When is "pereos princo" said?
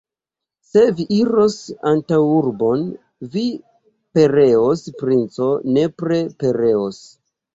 4.19-5.51